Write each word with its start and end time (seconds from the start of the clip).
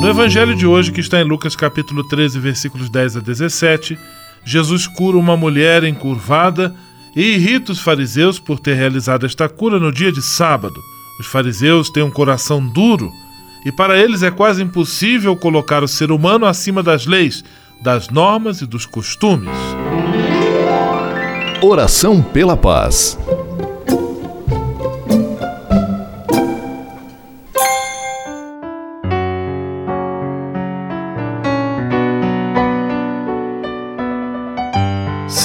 No 0.00 0.08
Evangelho 0.08 0.54
de 0.54 0.64
hoje, 0.64 0.92
que 0.92 1.00
está 1.00 1.20
em 1.20 1.24
Lucas 1.24 1.56
capítulo 1.56 2.04
13, 2.04 2.38
versículos 2.38 2.88
10 2.88 3.16
a 3.16 3.20
17, 3.20 3.98
Jesus 4.44 4.86
cura 4.86 5.18
uma 5.18 5.36
mulher 5.36 5.82
encurvada 5.82 6.72
e 7.16 7.34
irrita 7.34 7.72
os 7.72 7.80
fariseus 7.80 8.38
por 8.38 8.60
ter 8.60 8.74
realizado 8.74 9.26
esta 9.26 9.48
cura 9.48 9.80
no 9.80 9.90
dia 9.90 10.12
de 10.12 10.22
sábado. 10.22 10.80
Os 11.18 11.26
fariseus 11.26 11.90
têm 11.90 12.04
um 12.04 12.12
coração 12.12 12.64
duro 12.64 13.10
e 13.66 13.72
para 13.72 13.98
eles 13.98 14.22
é 14.22 14.30
quase 14.30 14.62
impossível 14.62 15.34
colocar 15.36 15.82
o 15.82 15.88
ser 15.88 16.12
humano 16.12 16.46
acima 16.46 16.80
das 16.80 17.04
leis, 17.04 17.44
das 17.82 18.08
normas 18.08 18.60
e 18.60 18.66
dos 18.66 18.86
costumes. 18.86 19.50
Oração 21.60 22.22
pela 22.22 22.56
paz. 22.56 23.18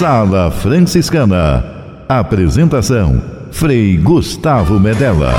Sala 0.00 0.50
Franciscana. 0.50 1.62
Apresentação: 2.08 3.22
Frei 3.52 3.98
Gustavo 3.98 4.80
Medella. 4.80 5.34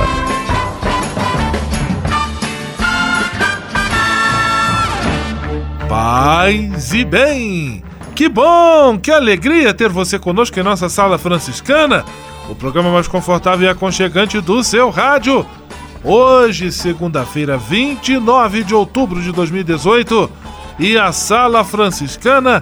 Paz 5.89 6.94
e 6.94 7.03
bem! 7.03 7.83
Que 8.13 8.29
bom, 8.29 8.99
que 8.99 9.09
alegria 9.09 9.73
ter 9.73 9.89
você 9.89 10.19
conosco 10.19 10.59
em 10.59 10.63
nossa 10.63 10.88
Sala 10.89 11.17
Franciscana, 11.17 12.05
o 12.47 12.53
programa 12.53 12.91
mais 12.91 13.07
confortável 13.07 13.66
e 13.66 13.72
aconchegante 13.72 14.39
do 14.39 14.63
seu 14.63 14.91
rádio. 14.91 15.43
Hoje, 16.03 16.72
segunda-feira, 16.72 17.57
29 17.57 18.63
de 18.63 18.75
outubro 18.75 19.23
de 19.23 19.31
2018, 19.31 20.29
e 20.78 20.99
a 20.99 21.11
Sala 21.11 21.63
Franciscana 21.63 22.61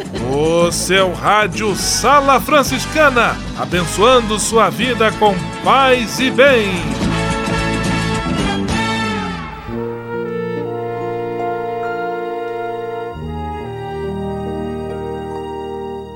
O 0.33 0.71
seu 0.71 1.11
rádio 1.11 1.75
Sala 1.75 2.39
Franciscana, 2.39 3.35
abençoando 3.59 4.39
sua 4.39 4.69
vida 4.69 5.11
com 5.11 5.35
paz 5.61 6.21
e 6.21 6.31
bem. 6.31 6.69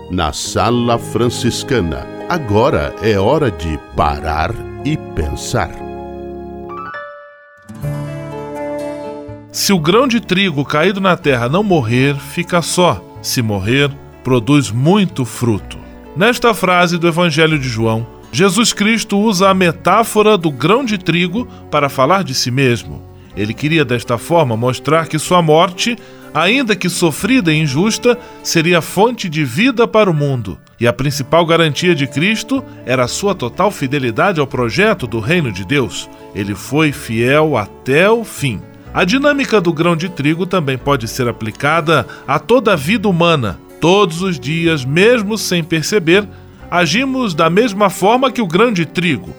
Na 0.09 0.31
Sala 0.31 0.97
Franciscana, 0.97 2.07
agora 2.29 2.95
é 3.01 3.19
hora 3.19 3.51
de 3.51 3.77
parar 3.97 4.51
e 4.85 4.95
pensar. 5.13 5.71
Se 9.51 9.73
o 9.73 9.79
grão 9.79 10.07
de 10.07 10.21
trigo 10.21 10.63
caído 10.63 11.01
na 11.01 11.17
terra 11.17 11.49
não 11.49 11.63
morrer, 11.63 12.15
fica 12.15 12.61
só. 12.61 13.03
Se 13.21 13.41
morrer, 13.41 13.91
produz 14.25 14.71
muito 14.71 15.23
fruto. 15.23 15.77
Nesta 16.17 16.51
frase 16.51 16.97
do 16.97 17.07
Evangelho 17.07 17.59
de 17.59 17.69
João, 17.69 18.07
Jesus 18.31 18.73
Cristo 18.73 19.19
usa 19.19 19.49
a 19.49 19.53
metáfora 19.53 20.35
do 20.35 20.49
grão 20.49 20.83
de 20.83 20.97
trigo 20.97 21.47
para 21.69 21.89
falar 21.89 22.23
de 22.23 22.33
si 22.33 22.49
mesmo. 22.49 23.03
Ele 23.37 23.53
queria 23.53 23.85
desta 23.85 24.17
forma 24.17 24.57
mostrar 24.57 25.07
que 25.07 25.19
sua 25.19 25.43
morte, 25.43 25.95
ainda 26.33 26.75
que 26.75 26.89
sofrida 26.89 27.53
e 27.53 27.61
injusta, 27.61 28.17
seria 28.41 28.81
fonte 28.81 29.29
de 29.29 29.45
vida 29.45 29.87
para 29.87 30.09
o 30.09 30.13
mundo. 30.13 30.57
E 30.79 30.87
a 30.87 30.93
principal 30.93 31.45
garantia 31.45 31.93
de 31.93 32.07
Cristo 32.07 32.63
era 32.83 33.07
sua 33.07 33.35
total 33.35 33.69
fidelidade 33.69 34.39
ao 34.39 34.47
projeto 34.47 35.05
do 35.05 35.19
reino 35.19 35.51
de 35.51 35.63
Deus. 35.63 36.09
Ele 36.33 36.55
foi 36.55 36.91
fiel 36.91 37.55
até 37.55 38.09
o 38.09 38.23
fim. 38.23 38.59
A 38.91 39.03
dinâmica 39.03 39.61
do 39.61 39.71
grão 39.71 39.95
de 39.95 40.09
trigo 40.09 40.47
também 40.47 40.79
pode 40.79 41.07
ser 41.07 41.27
aplicada 41.27 42.07
a 42.27 42.39
toda 42.39 42.73
a 42.73 42.75
vida 42.75 43.07
humana. 43.07 43.59
Todos 43.79 44.21
os 44.21 44.39
dias, 44.39 44.83
mesmo 44.83 45.37
sem 45.37 45.63
perceber, 45.63 46.27
agimos 46.69 47.33
da 47.33 47.49
mesma 47.49 47.89
forma 47.89 48.31
que 48.31 48.41
o 48.41 48.47
grão 48.47 48.71
de 48.71 48.85
trigo. 48.85 49.33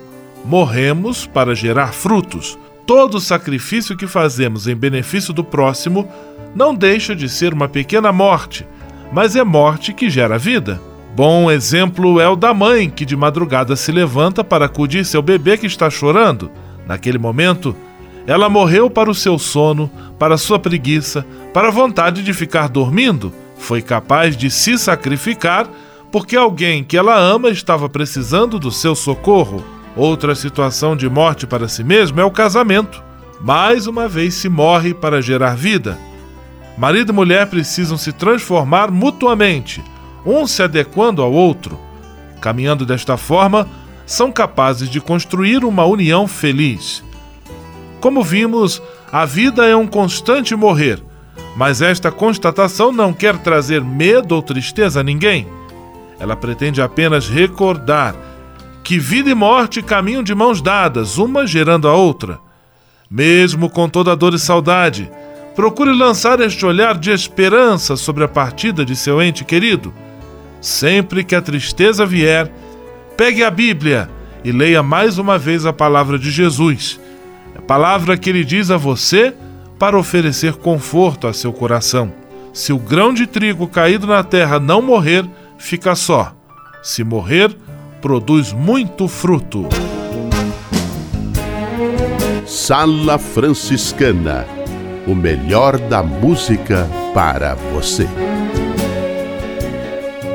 Morremos 0.45 1.27
para 1.27 1.55
gerar 1.55 1.93
frutos. 1.93 2.59
Todo 2.87 3.21
sacrifício 3.21 3.97
que 3.97 4.07
fazemos 4.07 4.69
em 4.69 4.77
benefício 4.77 5.33
do 5.33 5.43
próximo 5.43 6.09
não 6.55 6.75
deixa 6.75 7.17
de 7.17 7.29
ser 7.29 7.53
uma 7.53 7.69
pequena 7.69 8.13
morte, 8.13 8.67
mas 9.13 9.35
é 9.35 9.43
morte 9.43 9.93
que 9.93 10.09
gera 10.09 10.39
vida. 10.39 10.81
Bom 11.17 11.51
exemplo 11.51 12.21
é 12.21 12.29
o 12.29 12.37
da 12.37 12.55
mãe 12.55 12.89
que 12.91 13.05
de 13.05 13.17
madrugada 13.17 13.75
se 13.75 13.91
levanta 13.91 14.45
para 14.45 14.67
acudir 14.67 15.05
seu 15.05 15.23
bebê 15.23 15.57
que 15.57 15.67
está 15.67 15.91
chorando. 15.91 16.51
Naquele 16.87 17.19
momento, 17.19 17.75
ela 18.27 18.49
morreu 18.49 18.91
para 18.91 19.11
o 19.11 19.15
seu 19.15 19.39
sono, 19.39 19.91
para 20.19 20.37
sua 20.37 20.59
preguiça, 20.59 21.27
para 21.53 21.69
a 21.69 21.71
vontade 21.71 22.23
de 22.23 22.33
ficar 22.33 22.69
dormindo. 22.69 23.33
Foi 23.59 23.83
capaz 23.83 24.37
de 24.37 24.51
se 24.51 24.79
sacrificar 24.79 25.69
porque 26.11 26.37
alguém 26.37 26.85
que 26.85 26.97
ela 26.97 27.19
ama 27.19 27.51
estava 27.51 27.89
precisando 27.89 28.59
do 28.59 28.71
seu 28.71 28.95
socorro. 28.95 29.65
Outra 29.97 30.35
situação 30.35 30.97
de 30.97 31.09
morte 31.09 31.47
para 31.47 31.69
si 31.69 31.83
mesmo 31.83 32.21
é 32.21 32.25
o 32.25 32.31
casamento. 32.31 33.03
Mais 33.41 33.87
uma 33.87 34.09
vez 34.09 34.35
se 34.35 34.49
morre 34.49 34.95
para 34.95 35.21
gerar 35.21 35.57
vida. 35.57 35.99
Marido 36.77 37.13
e 37.13 37.15
mulher 37.15 37.47
precisam 37.47 37.97
se 37.97 38.13
transformar 38.13 38.91
mutuamente, 38.91 39.83
um 40.25 40.47
se 40.47 40.63
adequando 40.63 41.23
ao 41.23 41.33
outro. 41.33 41.79
Caminhando 42.41 42.85
desta 42.85 43.17
forma, 43.17 43.67
são 44.05 44.31
capazes 44.31 44.89
de 44.89 45.01
construir 45.01 45.65
uma 45.65 45.85
união 45.85 46.29
feliz. 46.29 47.03
Como 48.01 48.23
vimos, 48.23 48.81
a 49.11 49.25
vida 49.25 49.67
é 49.67 49.75
um 49.75 49.87
constante 49.87 50.55
morrer, 50.55 51.03
mas 51.57 51.81
esta 51.81 52.13
constatação 52.13 52.93
não 52.93 53.13
quer 53.13 53.39
trazer 53.39 53.83
medo 53.83 54.35
ou 54.35 54.43
tristeza 54.43 55.01
a 55.01 55.03
ninguém. 55.03 55.49
Ela 56.21 56.37
pretende 56.37 56.81
apenas 56.81 57.29
recordar 57.29 58.15
que 58.85 58.99
vida 58.99 59.31
e 59.31 59.35
morte 59.35 59.83
caminham 59.83 60.23
de 60.23 60.35
mãos 60.35 60.61
dadas, 60.61 61.19
uma 61.19 61.47
gerando 61.47 61.89
a 61.89 61.95
outra. 61.95 62.39
Mesmo 63.11 63.69
com 63.69 63.89
toda 63.89 64.15
dor 64.15 64.35
e 64.35 64.39
saudade, 64.39 65.11
procure 65.55 65.93
lançar 65.93 66.39
este 66.41 66.65
olhar 66.65 66.97
de 66.97 67.11
esperança 67.11 67.97
sobre 67.97 68.23
a 68.23 68.29
partida 68.29 68.85
de 68.85 68.95
seu 68.95 69.21
ente 69.21 69.45
querido. 69.45 69.93
Sempre 70.61 71.25
que 71.25 71.35
a 71.35 71.43
tristeza 71.43 72.05
vier, 72.07 72.53
pegue 73.17 73.43
a 73.43 73.51
Bíblia 73.51 74.09
e 74.45 74.53
leia 74.53 74.83
mais 74.83 75.19
uma 75.19 75.39
vez 75.39 75.67
a 75.67 75.73
palavra 75.73 76.19
de 76.19 76.31
Jesus 76.31 77.01
palavra 77.67 78.17
que 78.17 78.31
ele 78.31 78.45
diz 78.45 78.71
a 78.71 78.77
você 78.77 79.35
para 79.79 79.99
oferecer 79.99 80.55
conforto 80.55 81.27
a 81.27 81.33
seu 81.33 81.53
coração. 81.53 82.13
Se 82.53 82.73
o 82.73 82.79
grão 82.79 83.13
de 83.13 83.27
trigo 83.27 83.69
caído 83.69 84.07
na 84.07 84.25
terra 84.25 84.59
não 84.59 84.81
morrer, 84.81 85.25
fica 85.59 85.95
só. 85.95 86.35
Se 86.83 87.05
morrer, 87.05 87.55
produz 88.01 88.53
muito 88.53 89.09
fruto. 89.09 89.69
Sala 92.47 93.19
Franciscana 93.19 94.47
o 95.07 95.15
melhor 95.15 95.79
da 95.79 96.03
música 96.03 96.89
para 97.15 97.55
você. 97.55 98.09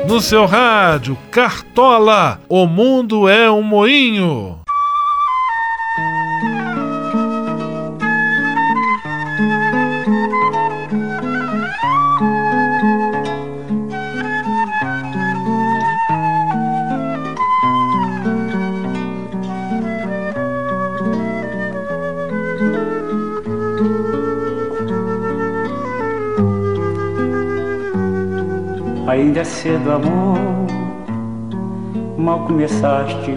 No 0.08 0.20
seu 0.20 0.46
rádio, 0.46 1.16
Cartola, 1.30 2.40
o 2.48 2.66
mundo 2.66 3.28
é 3.28 3.50
um 3.50 3.62
moinho. 3.62 4.61
É 29.42 29.44
cedo, 29.44 29.90
amor, 29.90 30.38
mal 32.16 32.46
começaste 32.46 33.34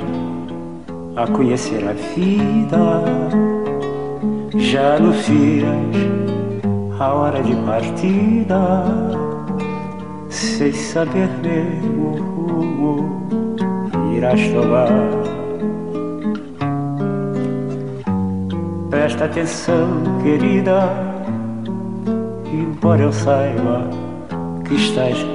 a 1.16 1.26
conhecer 1.26 1.84
a 1.84 1.94
vida. 1.94 3.02
Já 4.56 4.98
anuncias 4.98 5.66
a 7.00 7.12
hora 7.12 7.42
de 7.42 7.56
partida, 7.56 8.84
sem 10.30 10.72
saber 10.74 11.28
mesmo 11.42 12.12
o 12.38 12.52
rumo 12.52 13.28
irás 14.16 14.48
tomar. 14.50 14.90
Presta 18.92 19.26
atenção, 19.26 20.04
querida, 20.22 20.88
embora 22.54 23.02
eu 23.02 23.12
saiba 23.12 23.90
que 24.66 24.76
estás 24.76 25.35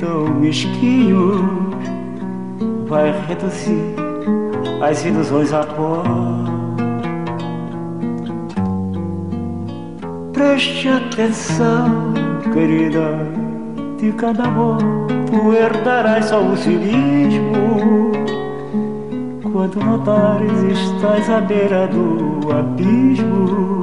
tão 0.00 0.34
mesquinhos 0.40 1.40
vai 2.88 3.12
reduzir 3.28 3.94
as 4.82 5.04
ilusões 5.04 5.52
a 5.52 5.64
pó. 5.64 6.02
Preste 10.32 10.88
atenção, 10.88 12.14
querida, 12.52 13.28
De 13.98 14.10
cada 14.12 14.44
amor 14.44 14.78
tu 15.30 15.52
herdarás 15.52 16.24
só 16.26 16.42
o 16.42 16.56
cinismo. 16.56 18.10
Quando 19.52 19.78
notares 19.78 20.52
estás 20.72 21.28
à 21.28 21.40
beira 21.42 21.86
do 21.88 22.50
abismo. 22.50 23.80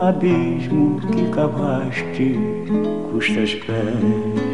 Abismo 0.00 1.00
que 1.12 1.28
cavaste 1.30 2.36
custas 3.12 3.54
pés 3.54 4.53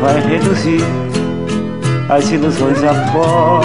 Vai 0.00 0.20
reduzir 0.20 0.80
as 2.08 2.30
ilusões 2.30 2.82
a 2.82 2.94
pó 3.12 3.60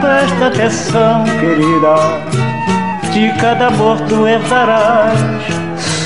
Presta 0.00 0.46
atenção, 0.46 1.24
querida 1.40 1.96
De 3.12 3.32
cada 3.40 3.66
amor 3.66 4.00
tu 4.08 4.26
herdarás 4.26 5.18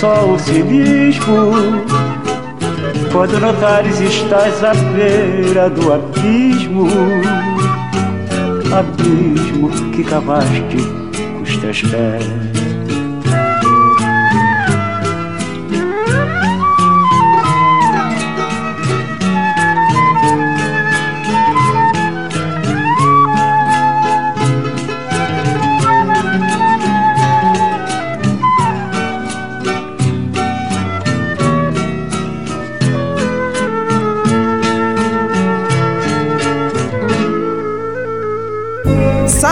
Só 0.00 0.25
o 0.25 0.38
cinismo. 0.38 1.52
Quando 3.12 3.38
notares 3.38 4.00
estás 4.00 4.64
à 4.64 4.72
beira 4.72 5.68
do 5.68 5.92
abismo. 5.92 6.88
Abismo 8.75 9.70
que 9.92 10.02
cavaste 10.02 10.78
com 11.37 11.42
os 11.42 11.56
teus 11.58 11.82
pés. 11.82 12.62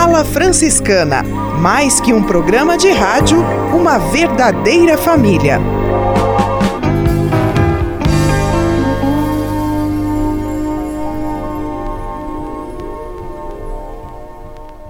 Sala 0.01 0.25
Franciscana, 0.25 1.21
mais 1.61 1.99
que 2.01 2.11
um 2.11 2.23
programa 2.23 2.75
de 2.75 2.89
rádio, 2.89 3.37
uma 3.71 3.99
verdadeira 3.99 4.97
família. 4.97 5.59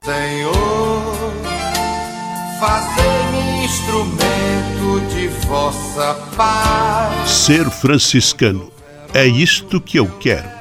Senhor, 0.02 1.34
fazei-me 2.58 3.66
instrumento 3.66 5.14
de 5.14 5.28
vossa 5.46 6.14
paz. 6.38 7.30
Ser 7.30 7.70
franciscano 7.70 8.72
é 9.14 9.28
isto 9.28 9.82
que 9.82 9.98
eu 9.98 10.08
quero. 10.22 10.61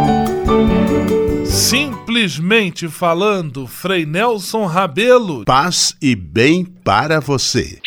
Simplesmente 2.11 2.89
falando, 2.89 3.65
Frei 3.65 4.05
Nelson 4.05 4.65
Rabelo. 4.65 5.45
Paz 5.45 5.95
e 6.01 6.13
bem 6.13 6.65
para 6.65 7.21
você. 7.21 7.79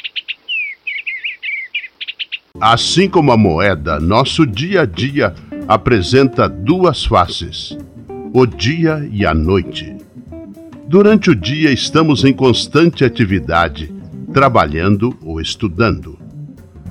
Assim 2.59 3.07
como 3.07 3.33
a 3.33 3.37
moeda, 3.37 4.01
nosso 4.01 4.47
dia 4.47 4.81
a 4.81 4.87
dia 4.87 5.35
apresenta 5.69 6.49
duas 6.49 7.05
faces: 7.05 7.77
o 8.33 8.47
dia 8.47 9.07
e 9.13 9.27
a 9.27 9.35
noite. 9.35 9.95
Durante 10.89 11.29
o 11.29 11.37
dia 11.37 11.71
estamos 11.71 12.25
em 12.25 12.33
constante 12.33 13.05
atividade, 13.05 13.95
trabalhando 14.33 15.15
ou 15.21 15.39
estudando. 15.39 16.19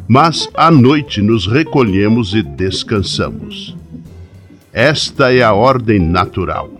Mas 0.07 0.47
à 0.53 0.69
noite 0.69 1.19
nos 1.19 1.47
recolhemos 1.47 2.35
e 2.35 2.43
descansamos. 2.43 3.75
Esta 4.71 5.33
é 5.33 5.41
a 5.41 5.51
ordem 5.51 5.97
natural. 5.97 6.72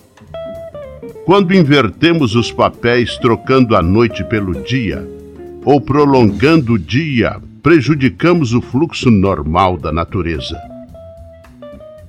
Quando 1.26 1.54
invertemos 1.54 2.36
os 2.36 2.52
papéis 2.52 3.18
trocando 3.18 3.76
a 3.76 3.82
noite 3.82 4.24
pelo 4.24 4.54
dia, 4.64 5.08
ou 5.66 5.80
prolongando 5.80 6.74
o 6.74 6.80
dia, 6.80 7.40
prejudicamos 7.62 8.54
o 8.54 8.62
fluxo 8.62 9.10
normal 9.10 9.78
da 9.78 9.92
natureza. 9.92 10.60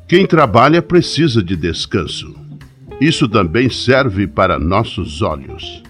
Quem 0.09 0.27
trabalha 0.27 0.83
precisa 0.83 1.43
de 1.43 1.57
descanso. 1.57 2.35
Isso 3.01 3.29
também 3.29 3.71
serve 3.71 4.27
para 4.27 4.59
nossos 4.59 5.23
olhos. 5.23 5.83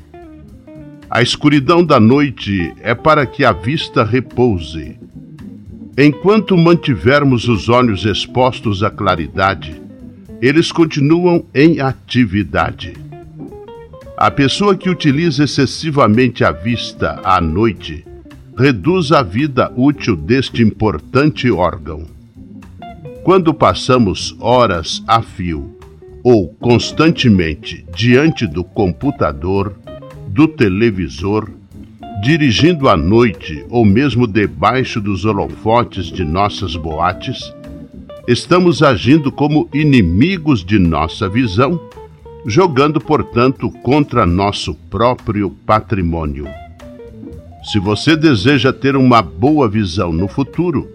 A 1.11 1.23
escuridão 1.23 1.84
da 1.84 1.99
noite 1.99 2.73
é 2.80 2.94
para 2.94 3.25
que 3.25 3.44
a 3.44 3.52
vista 3.52 4.04
repouse. 4.04 4.99
Enquanto 5.96 6.56
mantivermos 6.56 7.49
os 7.49 7.68
olhos 7.68 8.04
expostos 8.04 8.82
à 8.82 8.90
claridade, 8.90 9.80
eles 10.46 10.70
continuam 10.70 11.46
em 11.54 11.80
atividade. 11.80 12.92
A 14.14 14.30
pessoa 14.30 14.76
que 14.76 14.90
utiliza 14.90 15.44
excessivamente 15.44 16.44
a 16.44 16.52
vista 16.52 17.18
à 17.24 17.40
noite 17.40 18.04
reduz 18.54 19.10
a 19.10 19.22
vida 19.22 19.72
útil 19.74 20.14
deste 20.14 20.62
importante 20.62 21.50
órgão. 21.50 22.04
Quando 23.22 23.54
passamos 23.54 24.36
horas 24.38 25.02
a 25.08 25.22
fio 25.22 25.78
ou 26.22 26.48
constantemente 26.60 27.82
diante 27.96 28.46
do 28.46 28.62
computador, 28.62 29.74
do 30.28 30.46
televisor, 30.46 31.48
dirigindo 32.22 32.86
à 32.90 32.98
noite 32.98 33.64
ou 33.70 33.82
mesmo 33.82 34.26
debaixo 34.26 35.00
dos 35.00 35.24
holofotes 35.24 36.08
de 36.08 36.22
nossas 36.22 36.76
boates, 36.76 37.50
estamos 38.26 38.83
agindo 38.83 39.31
como 39.31 39.69
inimigos 39.73 40.64
de 40.64 40.78
nossa 40.78 41.28
visão, 41.28 41.81
jogando, 42.47 43.00
portanto, 43.00 43.71
contra 43.83 44.26
nosso 44.26 44.75
próprio 44.90 45.50
patrimônio. 45.50 46.47
Se 47.64 47.78
você 47.78 48.16
deseja 48.16 48.73
ter 48.73 48.97
uma 48.97 49.23
boa 49.23 49.69
visão 49.69 50.12
no 50.12 50.28
futuro, 50.28 50.88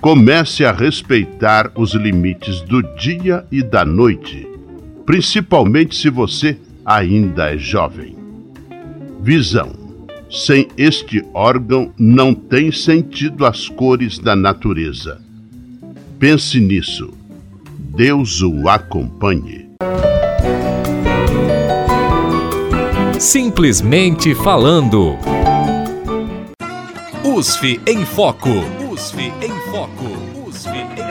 comece 0.00 0.64
a 0.64 0.72
respeitar 0.72 1.70
os 1.74 1.94
limites 1.94 2.62
do 2.62 2.82
dia 2.96 3.44
e 3.52 3.62
da 3.62 3.84
noite, 3.84 4.46
principalmente 5.04 5.94
se 5.94 6.08
você 6.08 6.58
ainda 6.84 7.54
é 7.54 7.58
jovem. 7.58 8.16
Visão. 9.20 9.78
Sem 10.30 10.68
este 10.78 11.24
órgão 11.34 11.92
não 11.98 12.32
tem 12.32 12.70
sentido 12.70 13.44
as 13.44 13.68
cores 13.68 14.16
da 14.16 14.36
natureza. 14.36 15.20
Pense 16.20 16.60
nisso. 16.60 17.14
Deus 17.78 18.42
o 18.42 18.68
acompanhe. 18.68 19.70
Simplesmente 23.18 24.34
falando. 24.34 25.16
USF 27.24 27.80
em 27.86 28.04
Foco. 28.04 28.50
USF 28.92 29.32
em 29.40 29.70
Foco. 29.72 30.09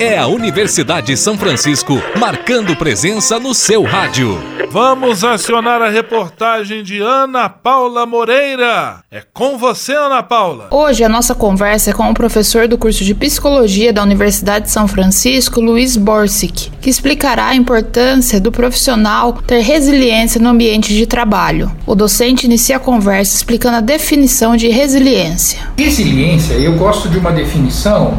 É 0.01 0.18
a 0.18 0.27
Universidade 0.27 1.08
de 1.08 1.18
São 1.18 1.38
Francisco 1.38 2.01
marcando 2.18 2.74
presença 2.74 3.38
no 3.38 3.53
seu 3.53 3.84
rádio. 3.84 4.39
Vamos 4.72 5.25
acionar 5.25 5.82
a 5.82 5.89
reportagem 5.89 6.82
de 6.84 7.01
Ana 7.01 7.50
Paula 7.50 8.06
Moreira. 8.06 9.03
É 9.12 9.22
com 9.34 9.58
você, 9.58 9.91
Ana 9.91 10.24
Paula. 10.24 10.70
Hoje 10.72 11.03
a 11.03 11.10
nossa 11.10 11.36
conversa 11.36 11.89
é 11.89 11.94
com 11.94 12.10
o 12.10 12.13
professor 12.13 12.65
do 12.65 12.77
curso 12.77 13.03
de 13.03 13.13
Psicologia 13.13 13.91
da 13.91 14.01
Universidade 14.01 14.68
de 14.68 14.72
São 14.72 14.88
Francisco, 14.88 15.60
Luiz 15.60 15.98
Borsic, 15.98 16.72
que 16.79 16.89
explicará 16.89 17.48
a 17.48 17.56
importância 17.56 18.39
do 18.39 18.53
profissional 18.53 19.34
ter 19.34 19.60
resiliência 19.60 20.39
no 20.39 20.48
ambiente 20.48 20.94
de 20.94 21.06
trabalho. 21.06 21.70
O 21.86 21.94
docente 21.94 22.46
inicia 22.46 22.77
a 22.77 22.79
conversa 22.79 23.36
explicando 23.36 23.75
a 23.75 23.82
definição 23.82 24.56
de 24.56 24.70
resiliência. 24.70 25.60
Resiliência, 25.77 26.53
eu 26.53 26.77
gosto 26.77 27.10
de 27.10 27.18
uma 27.18 27.34
definição, 27.34 28.18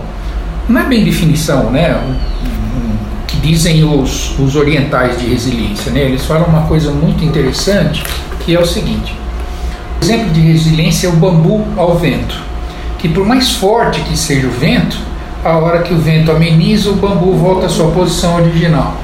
não 0.69 0.81
é 0.81 0.85
bem 0.85 1.05
definição, 1.05 1.71
né? 1.71 2.01
dizem 3.41 3.85
os, 3.85 4.39
os 4.39 4.55
orientais 4.55 5.19
de 5.19 5.27
resiliência. 5.27 5.91
Né? 5.93 6.03
Eles 6.03 6.25
falam 6.25 6.47
uma 6.47 6.63
coisa 6.63 6.91
muito 6.91 7.25
interessante 7.25 8.03
que 8.41 8.55
é 8.55 8.61
o 8.61 8.67
seguinte: 8.67 9.15
exemplo 10.03 10.31
de 10.31 10.41
resiliência 10.41 11.07
é 11.07 11.11
o 11.11 11.15
bambu 11.15 11.65
ao 11.77 11.97
vento, 11.97 12.37
que 12.99 13.09
por 13.09 13.27
mais 13.27 13.53
forte 13.53 14.01
que 14.01 14.17
seja 14.17 14.47
o 14.47 14.51
vento, 14.51 14.99
a 15.45 15.57
hora 15.57 15.83
que 15.83 15.93
o 15.93 15.99
vento 15.99 16.31
ameniza, 16.31 16.91
o 16.91 16.97
bambu 16.97 17.35
volta 17.35 17.67
à 17.67 17.69
sua 17.69 17.91
posição 17.91 18.37
original. 18.37 18.97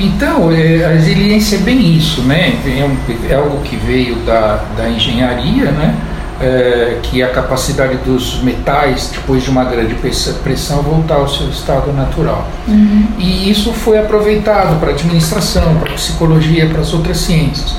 Então, 0.00 0.52
é, 0.52 0.84
a 0.84 0.90
resiliência 0.90 1.56
é 1.56 1.58
bem 1.58 1.96
isso, 1.96 2.22
né? 2.22 2.54
É, 2.64 3.32
é 3.32 3.34
algo 3.34 3.60
que 3.62 3.74
veio 3.76 4.14
da, 4.20 4.62
da 4.76 4.88
engenharia, 4.88 5.72
né? 5.72 5.94
É, 6.40 6.98
que 7.02 7.22
a 7.22 7.28
capacidade 7.28 7.96
dos 7.98 8.40
metais, 8.42 9.10
depois 9.12 9.42
de 9.42 9.50
uma 9.50 9.64
grande 9.64 9.94
pressão, 10.42 10.82
voltar 10.82 11.16
ao 11.16 11.28
seu 11.28 11.48
estado 11.48 11.92
natural. 11.92 12.46
Uhum. 12.66 13.06
E 13.18 13.50
isso 13.50 13.72
foi 13.72 13.98
aproveitado 13.98 14.78
para 14.78 14.90
a 14.90 14.92
administração, 14.92 15.76
para 15.76 15.90
a 15.90 15.94
psicologia, 15.94 16.66
para 16.66 16.80
as 16.80 16.92
outras 16.92 17.18
ciências. 17.18 17.76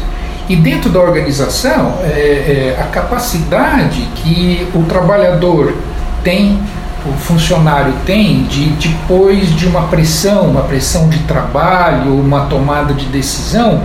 E 0.50 0.56
dentro 0.56 0.90
da 0.90 1.00
organização, 1.00 2.00
é, 2.02 2.76
é, 2.76 2.78
a 2.82 2.86
capacidade 2.86 4.02
que 4.16 4.68
o 4.74 4.82
trabalhador 4.84 5.76
tem, 6.24 6.60
o 7.06 7.14
funcionário 7.14 7.94
tem, 8.06 8.44
de 8.44 8.66
depois 8.72 9.56
de 9.56 9.68
uma 9.68 9.84
pressão, 9.84 10.50
uma 10.50 10.64
pressão 10.64 11.08
de 11.08 11.20
trabalho, 11.20 12.20
uma 12.20 12.46
tomada 12.46 12.94
de 12.94 13.06
decisão, 13.06 13.82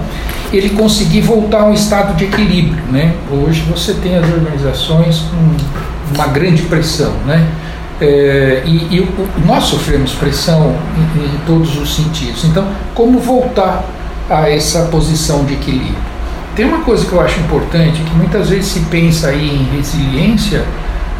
ele 0.52 0.70
conseguir 0.70 1.20
voltar 1.20 1.62
a 1.62 1.66
um 1.66 1.72
estado 1.72 2.14
de 2.16 2.24
equilíbrio. 2.24 2.83
Né? 2.90 3.14
Hoje 3.30 3.62
você 3.62 3.94
tem 3.94 4.16
as 4.16 4.28
organizações 4.28 5.20
com 5.20 6.14
uma 6.14 6.26
grande 6.28 6.62
pressão. 6.62 7.12
Né? 7.26 7.46
É, 8.00 8.62
e, 8.66 8.96
e, 8.96 9.09
nós 9.46 9.64
sofremos 9.64 10.12
pressão 10.12 10.74
em, 10.96 11.24
em, 11.24 11.38
todos 11.46 11.78
os 11.78 11.94
sentidos. 11.94 12.44
Então, 12.44 12.66
como 12.94 13.18
voltar 13.18 13.85
a 14.28 14.50
essa 14.50 14.87
posição 14.87 15.44
de 15.44 15.54
equilíbrio? 15.54 16.14
Tem 16.57 16.64
uma 16.64 16.80
coisa 16.80 17.04
que 17.04 17.12
eu 17.12 17.20
acho 17.20 17.38
importante, 17.40 18.00
que 18.00 18.14
muitas 18.14 18.48
vezes 18.48 18.66
se 18.66 18.80
pensa 18.80 19.28
aí 19.28 19.48
em 19.48 19.76
resiliência 19.76 20.64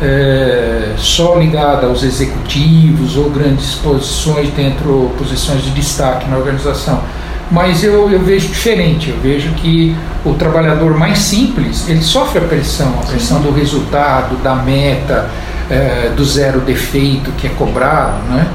é, 0.01 0.95
só 0.97 1.37
ligada 1.39 1.87
aos 1.87 2.03
executivos 2.03 3.17
ou 3.17 3.31
grandes 3.31 3.75
posições 3.77 4.51
dentro, 4.51 5.13
posições 5.19 5.63
de 5.63 5.71
destaque 5.71 6.29
na 6.29 6.37
organização 6.37 7.03
mas 7.51 7.85
eu, 7.85 8.11
eu 8.11 8.21
vejo 8.21 8.49
diferente. 8.49 9.11
Eu 9.11 9.19
vejo 9.21 9.51
que 9.55 9.97
o 10.25 10.35
trabalhador 10.35 10.97
mais 10.97 11.19
simples 11.19 11.89
ele 11.89 12.03
sofre 12.03 12.39
a 12.39 12.49
pressão, 12.49 12.99
a 13.03 13.07
pressão 13.07 13.41
do 13.41 13.53
resultado, 13.53 14.37
da 14.43 14.55
meta, 14.55 15.29
é, 15.71 16.13
do 16.17 16.25
zero 16.25 16.61
defeito 16.61 17.31
que 17.33 17.47
é 17.47 17.51
cobrado, 17.51 18.23
né? 18.29 18.47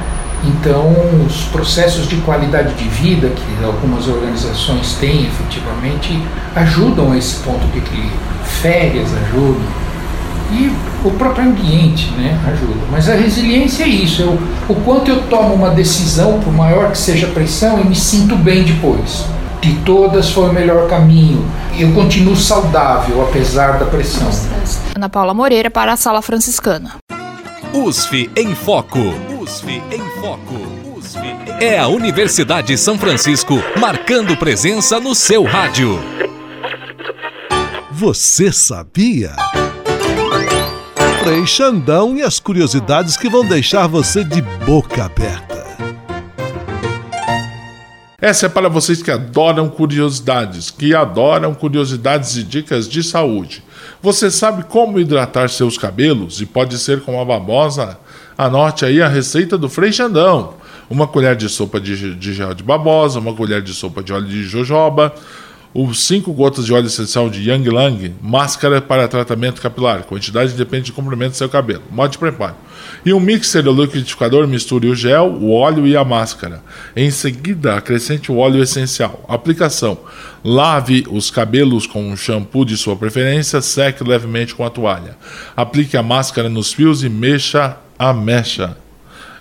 Então, 0.43 0.95
os 1.25 1.43
processos 1.45 2.07
de 2.07 2.15
qualidade 2.17 2.73
de 2.73 2.87
vida 2.87 3.29
que 3.29 3.65
algumas 3.65 4.07
organizações 4.07 4.93
têm 4.93 5.25
efetivamente 5.25 6.17
ajudam 6.55 7.11
a 7.11 7.17
esse 7.17 7.35
ponto 7.43 7.65
de 7.67 7.79
equilíbrio. 7.79 8.17
Férias 8.45 9.09
ajudam, 9.25 9.61
e 10.51 10.71
o 11.03 11.11
próprio 11.11 11.45
ambiente 11.45 12.11
né, 12.11 12.39
ajuda. 12.51 12.79
Mas 12.91 13.09
a 13.09 13.15
resiliência 13.15 13.83
é 13.83 13.87
isso, 13.87 14.21
eu, 14.21 14.39
o 14.67 14.75
quanto 14.81 15.09
eu 15.09 15.23
tomo 15.27 15.53
uma 15.53 15.69
decisão, 15.69 16.39
por 16.39 16.53
maior 16.53 16.91
que 16.91 16.97
seja 16.97 17.27
a 17.27 17.29
pressão, 17.29 17.79
e 17.79 17.83
me 17.85 17.95
sinto 17.95 18.35
bem 18.35 18.63
depois. 18.63 19.25
De 19.61 19.73
todas 19.85 20.29
foi 20.29 20.49
o 20.49 20.53
melhor 20.53 20.87
caminho. 20.87 21.45
Eu 21.77 21.91
continuo 21.93 22.35
saudável 22.35 23.21
apesar 23.27 23.77
da 23.77 23.85
pressão. 23.85 24.29
Ana 24.95 25.09
Paula 25.09 25.33
Moreira 25.33 25.69
para 25.69 25.93
a 25.93 25.97
Sala 25.97 26.21
Franciscana. 26.21 26.95
USF 27.73 28.29
em 28.37 28.55
Foco. 28.55 28.99
USF 29.41 29.81
em 29.91 30.21
Foco. 30.21 30.55
USF 30.97 31.19
é 31.59 31.77
a 31.77 31.87
Universidade 31.87 32.67
de 32.67 32.77
São 32.77 32.97
Francisco 32.97 33.55
marcando 33.77 34.35
presença 34.37 34.99
no 34.99 35.13
seu 35.13 35.43
rádio. 35.43 35.99
Você 37.91 38.51
sabia? 38.53 39.35
Frei 41.23 41.45
Xandão 41.45 42.15
e 42.15 42.21
as 42.21 42.39
curiosidades 42.39 43.17
que 43.17 43.29
vão 43.29 43.45
deixar 43.45 43.87
você 43.87 44.23
de 44.23 44.41
boca 44.65 45.03
aberta. 45.03 45.59
Essa 48.21 48.45
é 48.45 48.49
para 48.49 48.69
vocês 48.69 49.03
que 49.03 49.11
adoram 49.11 49.69
curiosidades, 49.69 50.71
que 50.71 50.95
adoram 50.95 51.53
curiosidades 51.53 52.37
e 52.37 52.43
dicas 52.43 52.87
de 52.87 53.03
saúde. 53.03 53.61
Você 54.01 54.31
sabe 54.31 54.63
como 54.63 54.99
hidratar 54.99 55.49
seus 55.49 55.77
cabelos 55.77 56.39
e 56.39 56.45
pode 56.45 56.77
ser 56.77 57.01
com 57.01 57.21
a 57.21 57.25
babosa? 57.25 57.97
Anote 58.37 58.85
aí 58.85 59.01
a 59.01 59.07
receita 59.09 59.57
do 59.57 59.69
Frei 59.69 59.91
Xandão. 59.91 60.53
Uma 60.89 61.05
colher 61.05 61.35
de 61.35 61.49
sopa 61.49 61.81
de, 61.81 62.15
de 62.15 62.33
gel 62.33 62.53
de 62.53 62.63
babosa, 62.63 63.19
uma 63.19 63.33
colher 63.33 63.61
de 63.61 63.73
sopa 63.73 64.01
de 64.01 64.13
óleo 64.13 64.27
de 64.27 64.43
jojoba, 64.43 65.13
os 65.73 66.03
5 66.05 66.33
gotas 66.33 66.65
de 66.65 66.73
óleo 66.73 66.87
essencial 66.87 67.29
de 67.29 67.47
Yang 67.47 67.69
Lang, 67.69 68.15
máscara 68.21 68.81
para 68.81 69.07
tratamento 69.07 69.61
capilar. 69.61 70.03
Quantidade 70.03 70.53
depende 70.53 70.91
do 70.91 70.95
comprimento 70.95 71.31
do 71.31 71.37
seu 71.37 71.47
cabelo. 71.47 71.83
Modo 71.91 72.11
de 72.11 72.17
preparo. 72.17 72.55
E 73.05 73.13
um 73.13 73.19
mixer 73.19 73.67
ou 73.67 73.75
liquidificador 73.75 74.47
misture 74.47 74.87
o 74.87 74.95
gel, 74.95 75.27
o 75.33 75.51
óleo 75.51 75.85
e 75.85 75.95
a 75.95 76.03
máscara. 76.03 76.63
Em 76.95 77.11
seguida, 77.11 77.75
acrescente 77.75 78.31
o 78.31 78.37
óleo 78.37 78.63
essencial. 78.63 79.23
Aplicação: 79.27 79.99
lave 80.43 81.05
os 81.09 81.29
cabelos 81.29 81.85
com 81.85 82.09
um 82.09 82.17
shampoo 82.17 82.65
de 82.65 82.75
sua 82.75 82.95
preferência, 82.95 83.61
seque 83.61 84.03
levemente 84.03 84.55
com 84.55 84.65
a 84.65 84.69
toalha. 84.71 85.15
Aplique 85.55 85.95
a 85.95 86.03
máscara 86.03 86.49
nos 86.49 86.73
fios 86.73 87.03
e 87.03 87.09
mexa 87.09 87.77
a 87.97 88.11
mecha. 88.11 88.75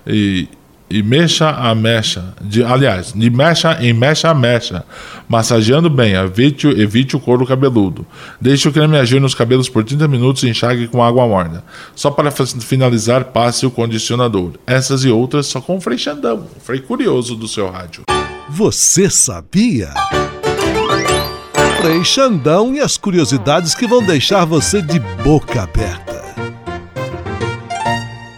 E 0.06 0.48
e 0.90 1.02
mexa 1.02 1.50
a 1.50 1.74
mecha, 1.74 2.34
de, 2.40 2.64
aliás, 2.64 3.12
de 3.12 3.30
mecha 3.30 3.78
em 3.80 3.92
mecha 3.92 4.30
a 4.30 4.34
mecha, 4.34 4.84
massageando 5.28 5.90
bem, 5.90 6.14
evite, 6.14 6.66
evite 6.66 7.16
o 7.16 7.20
couro 7.20 7.46
cabeludo. 7.46 8.06
Deixe 8.40 8.68
o 8.68 8.72
creme 8.72 8.96
agir 8.96 9.20
nos 9.20 9.34
cabelos 9.34 9.68
por 9.68 9.84
30 9.84 10.08
minutos 10.08 10.42
e 10.42 10.48
enxague 10.48 10.88
com 10.88 11.02
água 11.02 11.26
morna. 11.26 11.62
Só 11.94 12.10
para 12.10 12.30
finalizar, 12.30 13.24
passe 13.24 13.66
o 13.66 13.70
condicionador. 13.70 14.52
Essas 14.66 15.04
e 15.04 15.10
outras 15.10 15.46
só 15.46 15.60
com 15.60 15.76
o 15.76 15.80
Frei 15.80 15.98
Xandão, 15.98 16.46
Frei 16.62 16.80
Curioso 16.80 17.34
do 17.34 17.46
seu 17.46 17.70
rádio. 17.70 18.04
Você 18.48 19.10
sabia? 19.10 19.90
Frei 21.80 22.02
Xandão 22.02 22.74
e 22.74 22.80
as 22.80 22.96
curiosidades 22.96 23.74
que 23.74 23.86
vão 23.86 24.02
deixar 24.02 24.44
você 24.44 24.82
de 24.82 24.98
boca 25.22 25.62
aberta. 25.62 26.17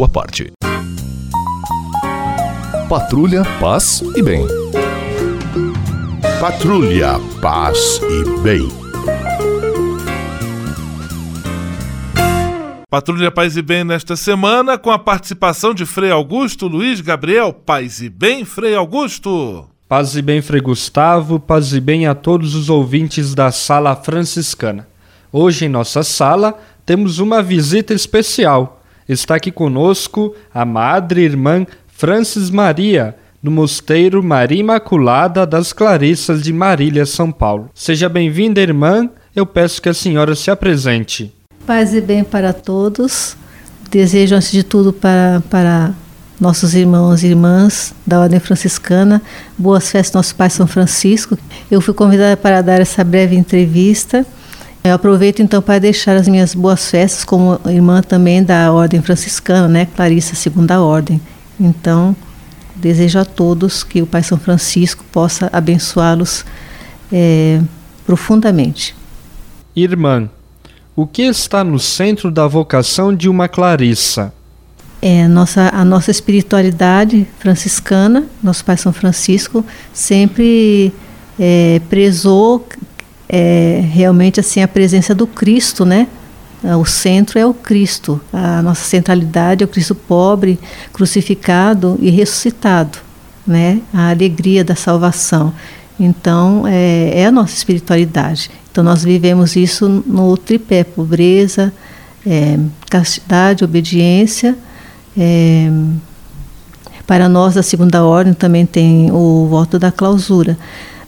sua 0.00 0.08
parte. 0.08 0.50
Patrulha, 2.88 3.42
paz 3.60 4.02
e 4.16 4.22
bem. 4.22 4.46
Patrulha, 6.40 7.20
paz 7.42 8.00
e 8.02 8.40
bem. 8.40 8.68
Patrulha 12.88 13.30
Paz 13.30 13.56
e 13.56 13.62
Bem 13.62 13.84
nesta 13.84 14.16
semana 14.16 14.78
com 14.78 14.90
a 14.90 14.98
participação 14.98 15.74
de 15.74 15.84
Frei 15.84 16.10
Augusto 16.10 16.66
Luiz 16.66 17.02
Gabriel. 17.02 17.52
Paz 17.52 18.00
e 18.00 18.08
Bem, 18.08 18.44
Frei 18.46 18.74
Augusto. 18.74 19.68
Paz 19.86 20.16
e 20.16 20.22
bem, 20.22 20.40
Frei 20.40 20.62
Gustavo, 20.62 21.38
paz 21.38 21.74
e 21.74 21.80
bem 21.80 22.06
a 22.06 22.14
todos 22.14 22.54
os 22.54 22.70
ouvintes 22.70 23.34
da 23.34 23.52
Sala 23.52 23.94
Franciscana. 23.94 24.88
Hoje 25.30 25.66
em 25.66 25.68
nossa 25.68 26.02
sala 26.02 26.58
temos 26.86 27.18
uma 27.18 27.42
visita 27.42 27.92
especial 27.92 28.79
está 29.12 29.34
aqui 29.34 29.50
conosco 29.50 30.34
a 30.54 30.64
Madre 30.64 31.22
Irmã 31.22 31.66
Francis 31.88 32.48
Maria, 32.48 33.16
no 33.42 33.50
Mosteiro 33.50 34.22
Maria 34.22 34.60
Imaculada 34.60 35.44
das 35.44 35.72
Clarissas 35.72 36.42
de 36.42 36.52
Marília, 36.52 37.04
São 37.04 37.32
Paulo. 37.32 37.68
Seja 37.74 38.08
bem-vinda, 38.08 38.60
irmã. 38.60 39.10
Eu 39.34 39.44
peço 39.46 39.82
que 39.82 39.88
a 39.88 39.94
senhora 39.94 40.34
se 40.34 40.50
apresente. 40.50 41.32
Paz 41.66 41.92
e 41.94 42.00
bem 42.00 42.22
para 42.22 42.52
todos. 42.52 43.36
Desejo, 43.90 44.36
antes 44.36 44.52
de 44.52 44.62
tudo, 44.62 44.92
para, 44.92 45.42
para 45.50 45.92
nossos 46.40 46.74
irmãos 46.74 47.22
e 47.22 47.28
irmãs 47.28 47.92
da 48.06 48.20
Ordem 48.20 48.40
Franciscana, 48.40 49.20
boas 49.58 49.90
festas 49.90 50.14
nosso 50.14 50.34
Pai 50.34 50.50
São 50.50 50.66
Francisco. 50.66 51.36
Eu 51.70 51.80
fui 51.80 51.94
convidada 51.94 52.36
para 52.36 52.62
dar 52.62 52.80
essa 52.80 53.02
breve 53.02 53.36
entrevista 53.36 54.24
eu 54.82 54.94
aproveito 54.94 55.42
então 55.42 55.60
para 55.60 55.78
deixar 55.78 56.16
as 56.16 56.26
minhas 56.26 56.54
boas 56.54 56.90
festas 56.90 57.24
como 57.24 57.60
irmã 57.66 58.00
também 58.02 58.42
da 58.42 58.72
Ordem 58.72 59.02
Franciscana, 59.02 59.68
né, 59.68 59.86
Clarissa 59.86 60.34
Segunda 60.34 60.80
Ordem. 60.80 61.20
Então, 61.58 62.16
desejo 62.74 63.18
a 63.18 63.24
todos 63.24 63.84
que 63.84 64.00
o 64.00 64.06
Pai 64.06 64.22
São 64.22 64.38
Francisco 64.38 65.04
possa 65.12 65.50
abençoá-los 65.52 66.44
é, 67.12 67.60
profundamente. 68.06 68.96
Irmã, 69.76 70.28
o 70.96 71.06
que 71.06 71.22
está 71.22 71.62
no 71.62 71.78
centro 71.78 72.30
da 72.30 72.46
vocação 72.46 73.14
de 73.14 73.28
uma 73.28 73.48
Clarissa? 73.48 74.32
É, 75.02 75.26
nossa, 75.28 75.70
a 75.72 75.84
nossa 75.84 76.10
espiritualidade 76.10 77.26
franciscana, 77.38 78.24
nosso 78.42 78.64
Pai 78.64 78.76
São 78.76 78.92
Francisco, 78.92 79.64
sempre 79.92 80.92
é, 81.38 81.80
prezou 81.88 82.66
é 83.32 83.80
realmente 83.92 84.40
assim 84.40 84.60
a 84.60 84.66
presença 84.66 85.14
do 85.14 85.26
Cristo, 85.26 85.84
né? 85.84 86.08
O 86.78 86.84
centro 86.84 87.38
é 87.38 87.46
o 87.46 87.54
Cristo, 87.54 88.20
a 88.32 88.60
nossa 88.60 88.84
centralidade 88.84 89.62
é 89.62 89.64
o 89.64 89.68
Cristo 89.68 89.94
pobre, 89.94 90.58
crucificado 90.92 91.96
e 92.02 92.10
ressuscitado, 92.10 92.98
né? 93.46 93.80
A 93.94 94.10
alegria 94.10 94.62
da 94.62 94.74
salvação. 94.74 95.54
Então, 95.98 96.66
é, 96.66 97.20
é 97.20 97.26
a 97.26 97.30
nossa 97.30 97.54
espiritualidade. 97.54 98.50
Então, 98.70 98.82
nós 98.82 99.04
vivemos 99.04 99.54
isso 99.56 99.88
no 99.88 100.36
tripé: 100.36 100.82
pobreza, 100.82 101.72
é, 102.26 102.58
castidade, 102.90 103.64
obediência. 103.64 104.56
É, 105.16 105.70
para 107.06 107.28
nós 107.28 107.54
da 107.54 107.62
segunda 107.62 108.04
ordem 108.04 108.32
também 108.34 108.66
tem 108.66 109.10
o 109.10 109.46
voto 109.48 109.78
da 109.78 109.90
clausura. 109.90 110.58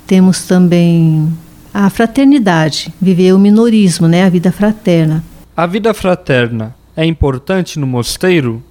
Temos 0.07 0.43
também 0.43 1.33
a 1.73 1.89
fraternidade, 1.89 2.93
viver 3.01 3.33
o 3.33 3.39
minorismo, 3.39 4.07
né, 4.07 4.25
a 4.25 4.29
vida 4.29 4.53
fraterna. 4.53 5.25
A 5.57 5.67
vida 5.67 5.93
fraterna 5.95 6.75
é 6.97 7.05
importante 7.05 7.79
no 7.79 7.87
mosteiro? 7.87 8.63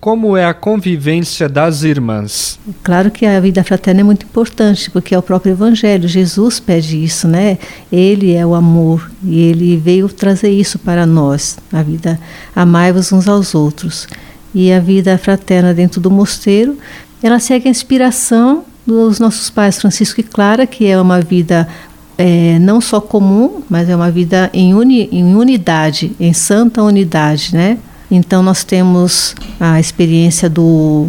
Como 0.00 0.36
é 0.36 0.44
a 0.44 0.52
convivência 0.52 1.48
das 1.48 1.82
irmãs? 1.82 2.58
Claro 2.82 3.10
que 3.10 3.24
a 3.24 3.40
vida 3.40 3.64
fraterna 3.64 4.02
é 4.02 4.04
muito 4.04 4.26
importante, 4.26 4.90
porque 4.90 5.14
é 5.14 5.18
o 5.18 5.22
próprio 5.22 5.52
Evangelho. 5.52 6.06
Jesus 6.06 6.60
pede 6.60 7.02
isso, 7.02 7.26
né? 7.26 7.58
Ele 7.90 8.34
é 8.34 8.44
o 8.44 8.54
amor 8.54 9.10
e 9.22 9.40
ele 9.40 9.78
veio 9.78 10.06
trazer 10.10 10.50
isso 10.50 10.78
para 10.78 11.06
nós. 11.06 11.58
A 11.72 11.82
vida, 11.82 12.20
amai-vos 12.54 13.12
uns 13.12 13.26
aos 13.26 13.54
outros. 13.54 14.06
E 14.54 14.70
a 14.70 14.78
vida 14.78 15.16
fraterna 15.16 15.72
dentro 15.72 16.02
do 16.02 16.10
mosteiro, 16.10 16.76
ela 17.22 17.38
segue 17.38 17.66
a 17.66 17.70
inspiração 17.70 18.62
dos 18.86 19.18
nossos 19.18 19.48
pais 19.48 19.80
Francisco 19.80 20.20
e 20.20 20.22
Clara, 20.22 20.66
que 20.66 20.86
é 20.86 21.00
uma 21.00 21.22
vida 21.22 21.66
é, 22.16 22.58
não 22.58 22.80
só 22.80 23.00
comum, 23.00 23.62
mas 23.68 23.88
é 23.88 23.96
uma 23.96 24.10
vida 24.10 24.50
em, 24.52 24.74
uni, 24.74 25.08
em 25.10 25.34
unidade, 25.34 26.12
em 26.18 26.32
santa 26.32 26.82
unidade, 26.82 27.54
né? 27.54 27.78
Então 28.10 28.42
nós 28.42 28.62
temos 28.64 29.34
a 29.58 29.80
experiência 29.80 30.48
do, 30.48 31.08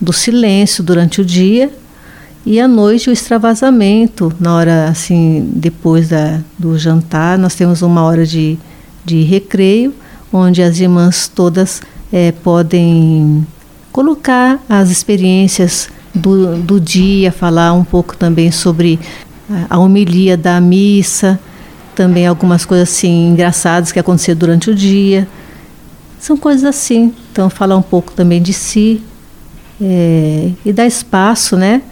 do 0.00 0.12
silêncio 0.12 0.82
durante 0.82 1.20
o 1.20 1.24
dia 1.24 1.70
e 2.44 2.60
à 2.60 2.66
noite 2.66 3.08
o 3.08 3.12
extravasamento, 3.12 4.32
na 4.40 4.54
hora 4.54 4.88
assim, 4.88 5.48
depois 5.54 6.08
da, 6.08 6.40
do 6.58 6.76
jantar, 6.76 7.38
nós 7.38 7.54
temos 7.54 7.82
uma 7.82 8.02
hora 8.02 8.26
de, 8.26 8.58
de 9.04 9.22
recreio, 9.22 9.94
onde 10.32 10.60
as 10.60 10.80
irmãs 10.80 11.28
todas 11.28 11.80
é, 12.12 12.32
podem 12.32 13.46
colocar 13.92 14.60
as 14.68 14.90
experiências 14.90 15.88
do, 16.12 16.56
do 16.56 16.80
dia, 16.80 17.30
falar 17.30 17.72
um 17.74 17.84
pouco 17.84 18.16
também 18.16 18.50
sobre 18.50 18.98
a 19.68 19.78
homilia 19.78 20.36
da 20.36 20.60
missa, 20.60 21.38
também 21.94 22.26
algumas 22.26 22.64
coisas 22.64 22.88
assim 22.88 23.28
engraçadas 23.28 23.92
que 23.92 23.98
aconteceram 23.98 24.38
durante 24.38 24.70
o 24.70 24.74
dia. 24.74 25.28
São 26.18 26.36
coisas 26.36 26.64
assim. 26.64 27.12
Então, 27.30 27.50
falar 27.50 27.76
um 27.76 27.82
pouco 27.82 28.12
também 28.12 28.40
de 28.40 28.52
si 28.52 29.02
é, 29.80 30.50
e 30.64 30.72
dar 30.72 30.86
espaço, 30.86 31.56
né? 31.56 31.82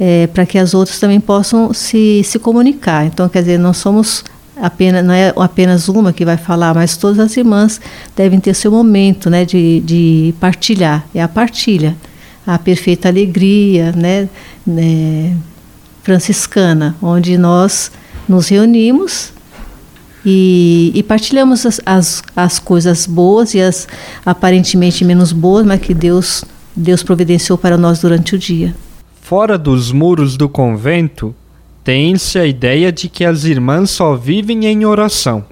É, 0.00 0.28
para 0.28 0.46
que 0.46 0.58
as 0.58 0.74
outras 0.74 1.00
também 1.00 1.18
possam 1.18 1.72
se, 1.72 2.22
se 2.24 2.38
comunicar. 2.38 3.06
Então, 3.06 3.28
quer 3.28 3.40
dizer, 3.40 3.58
não 3.58 3.74
somos 3.74 4.24
apenas 4.60 5.04
não 5.04 5.14
é 5.14 5.32
apenas 5.36 5.88
uma 5.88 6.12
que 6.12 6.24
vai 6.24 6.36
falar, 6.36 6.74
mas 6.74 6.96
todas 6.96 7.18
as 7.18 7.36
irmãs 7.36 7.80
devem 8.16 8.40
ter 8.40 8.54
seu 8.54 8.70
momento, 8.70 9.30
né, 9.30 9.44
de, 9.44 9.80
de 9.80 10.34
partilhar. 10.40 11.06
É 11.14 11.22
a 11.22 11.28
partilha, 11.28 11.96
a 12.46 12.58
perfeita 12.58 13.08
alegria, 13.08 13.92
né, 13.92 14.28
né 14.66 15.36
franciscana, 16.08 16.96
onde 17.02 17.36
nós 17.36 17.92
nos 18.26 18.48
reunimos 18.48 19.30
e, 20.24 20.90
e 20.94 21.02
partilhamos 21.02 21.66
as, 21.66 21.82
as, 21.84 22.22
as, 22.34 22.58
coisas 22.58 23.06
boas 23.06 23.52
e 23.52 23.60
as 23.60 23.86
aparentemente 24.24 25.04
menos 25.04 25.32
boas, 25.32 25.66
mas 25.66 25.82
que 25.82 25.92
Deus, 25.92 26.46
Deus 26.74 27.02
providenciou 27.02 27.58
para 27.58 27.76
nós 27.76 28.00
durante 28.00 28.34
o 28.34 28.38
dia. 28.38 28.74
Fora 29.20 29.58
dos 29.58 29.92
muros 29.92 30.38
do 30.38 30.48
convento, 30.48 31.34
tem-se 31.84 32.38
a 32.38 32.46
ideia 32.46 32.90
de 32.90 33.10
que 33.10 33.22
as 33.22 33.44
irmãs 33.44 33.90
só 33.90 34.16
vivem 34.16 34.64
em 34.64 34.86
oração. 34.86 35.44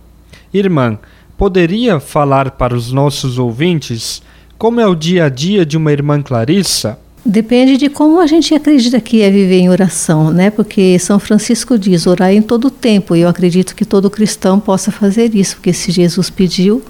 Irmã, 0.54 0.98
poderia 1.36 2.00
falar 2.00 2.52
para 2.52 2.74
os 2.74 2.90
nossos 2.90 3.38
ouvintes 3.38 4.22
como 4.56 4.80
é 4.80 4.86
o 4.86 4.94
dia 4.94 5.26
a 5.26 5.28
dia 5.28 5.66
de 5.66 5.76
uma 5.76 5.92
irmã 5.92 6.22
Clarissa? 6.22 6.98
Depende 7.28 7.76
de 7.76 7.88
como 7.88 8.20
a 8.20 8.26
gente 8.28 8.54
acredita 8.54 9.00
que 9.00 9.20
é 9.20 9.28
viver 9.28 9.58
em 9.58 9.68
oração, 9.68 10.30
né? 10.30 10.48
Porque 10.48 10.96
São 11.00 11.18
Francisco 11.18 11.76
diz 11.76 12.06
orar 12.06 12.32
em 12.32 12.40
todo 12.40 12.66
o 12.66 12.70
tempo. 12.70 13.16
E 13.16 13.22
eu 13.22 13.28
acredito 13.28 13.74
que 13.74 13.84
todo 13.84 14.08
cristão 14.08 14.60
possa 14.60 14.92
fazer 14.92 15.34
isso, 15.34 15.56
porque 15.56 15.72
se 15.72 15.90
Jesus 15.90 16.30
pediu, 16.30 16.80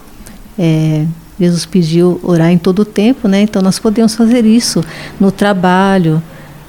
é, 0.57 1.07
Jesus 1.39 1.65
pediu 1.65 2.19
orar 2.21 2.51
em 2.51 2.57
todo 2.59 2.85
tempo, 2.85 3.27
né? 3.27 3.41
Então 3.41 3.63
nós 3.63 3.79
podemos 3.79 4.13
fazer 4.13 4.45
isso 4.45 4.83
no 5.19 5.31
trabalho, 5.31 6.21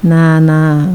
na, 0.03 0.41
na, 0.41 0.89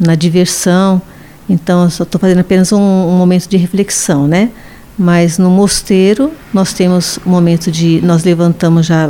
na 0.00 0.14
diversão. 0.16 1.00
Então 1.48 1.82
eu 1.82 1.86
estou 1.86 2.20
fazendo 2.20 2.40
apenas 2.40 2.72
um, 2.72 2.80
um 2.80 3.16
momento 3.18 3.46
de 3.46 3.56
reflexão, 3.56 4.26
né? 4.26 4.50
Mas 4.98 5.38
no 5.38 5.48
mosteiro 5.48 6.32
nós 6.52 6.72
temos 6.72 7.20
um 7.24 7.30
momento 7.30 7.70
de 7.70 8.00
nós 8.02 8.24
levantamos 8.24 8.86
já 8.86 9.08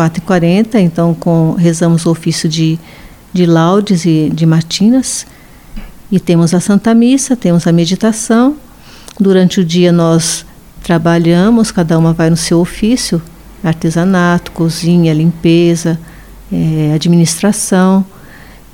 4h40, 0.00 0.80
então 0.80 1.12
com, 1.12 1.52
rezamos 1.52 2.06
o 2.06 2.10
ofício 2.10 2.48
de, 2.48 2.78
de 3.32 3.44
laudes 3.44 4.06
e 4.06 4.30
de 4.32 4.46
matinas. 4.46 5.26
E 6.10 6.18
temos 6.18 6.54
a 6.54 6.60
Santa 6.60 6.94
Missa, 6.94 7.36
temos 7.36 7.66
a 7.66 7.72
meditação. 7.72 8.56
Durante 9.18 9.60
o 9.60 9.64
dia 9.64 9.92
nós 9.92 10.46
trabalhamos, 10.82 11.70
cada 11.70 11.98
uma 11.98 12.12
vai 12.12 12.30
no 12.30 12.36
seu 12.36 12.58
ofício, 12.58 13.20
artesanato, 13.62 14.50
cozinha, 14.52 15.12
limpeza, 15.12 16.00
é, 16.50 16.92
administração. 16.94 18.04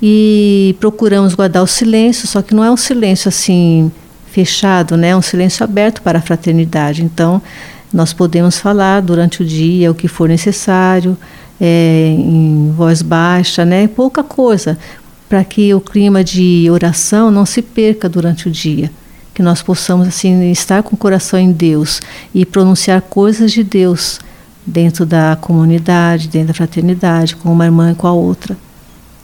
E 0.01 0.75
procuramos 0.79 1.33
guardar 1.33 1.63
o 1.63 1.67
silêncio, 1.67 2.27
só 2.27 2.41
que 2.41 2.55
não 2.55 2.63
é 2.63 2.71
um 2.71 2.77
silêncio 2.77 3.29
assim 3.29 3.91
fechado, 4.31 4.95
né? 4.95 5.09
É 5.09 5.15
um 5.15 5.21
silêncio 5.21 5.63
aberto 5.63 6.01
para 6.01 6.19
a 6.19 6.21
fraternidade. 6.21 7.03
Então, 7.03 7.41
nós 7.93 8.13
podemos 8.13 8.57
falar 8.57 9.01
durante 9.01 9.41
o 9.41 9.45
dia 9.45 9.89
o 9.91 9.95
que 9.95 10.07
for 10.07 10.27
necessário, 10.27 11.17
é, 11.59 12.15
em 12.17 12.71
voz 12.75 13.01
baixa, 13.01 13.65
né? 13.65 13.87
Pouca 13.87 14.23
coisa, 14.23 14.77
para 15.27 15.43
que 15.43 15.73
o 15.73 15.81
clima 15.81 16.23
de 16.23 16.67
oração 16.69 17.31
não 17.31 17.45
se 17.45 17.61
perca 17.61 18.07
durante 18.07 18.47
o 18.47 18.51
dia. 18.51 18.91
Que 19.33 19.41
nós 19.41 19.61
possamos 19.61 20.07
assim 20.07 20.51
estar 20.51 20.83
com 20.83 20.95
o 20.95 20.97
coração 20.97 21.39
em 21.39 21.51
Deus 21.51 22.01
e 22.33 22.45
pronunciar 22.45 23.01
coisas 23.01 23.51
de 23.51 23.63
Deus 23.63 24.19
dentro 24.65 25.05
da 25.05 25.37
comunidade, 25.39 26.27
dentro 26.27 26.49
da 26.49 26.53
fraternidade, 26.53 27.35
com 27.35 27.51
uma 27.51 27.65
irmã 27.65 27.91
e 27.91 27.95
com 27.95 28.07
a 28.07 28.13
outra. 28.13 28.57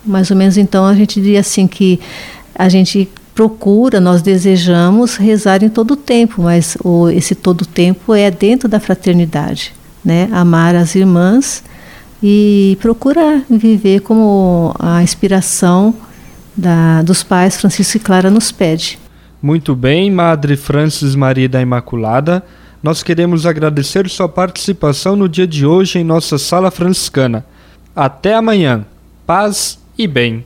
Mais 0.06 0.30
ou 0.32 0.38
menos 0.38 0.58
então 0.58 0.86
a 0.86 0.96
gente 0.96 1.22
diria 1.22 1.40
assim 1.40 1.68
que 1.68 2.00
a 2.56 2.70
gente 2.70 3.10
procura, 3.34 4.00
nós 4.00 4.22
desejamos 4.22 5.16
rezar 5.18 5.64
em 5.64 5.70
todo 5.70 5.92
o 5.92 5.98
tempo, 5.98 6.44
mas 6.44 6.78
o, 6.84 7.10
esse 7.10 7.36
todo 7.36 7.62
o 7.62 7.66
tempo 7.66 8.14
é 8.14 8.30
dentro 8.30 8.70
da 8.70 8.80
fraternidade, 8.80 9.74
né? 10.04 10.30
Amar 10.32 10.76
as 10.76 10.96
irmãs 10.96 11.64
e 12.22 12.78
procurar 12.82 13.42
viver 13.50 14.02
como 14.02 14.74
a 14.80 15.02
inspiração 15.04 15.94
da, 16.56 17.02
dos 17.02 17.24
pais 17.24 17.58
Francisco 17.60 17.98
e 17.98 18.00
Clara 18.00 18.30
nos 18.30 18.52
pede. 18.52 19.00
Muito 19.42 19.76
bem, 19.76 20.10
Madre 20.10 20.56
Francis 20.56 21.16
Maria 21.16 21.50
da 21.50 21.62
Imaculada, 21.62 22.44
nós 22.82 23.02
queremos 23.02 23.46
agradecer 23.46 24.10
sua 24.10 24.30
participação 24.30 25.16
no 25.16 25.28
dia 25.28 25.48
de 25.48 25.66
hoje 25.66 26.00
em 26.00 26.04
nossa 26.04 26.38
sala 26.38 26.70
franciscana. 26.70 27.46
Até 27.96 28.36
amanhã. 28.36 28.86
Paz 29.26 29.80
e 29.98 30.06
bem. 30.06 30.46